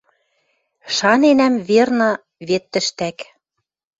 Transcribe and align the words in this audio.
Шаненӓм, 0.95 1.53
верно, 1.69 2.09
вет 2.47 2.63
тӹштӓк 2.71 3.17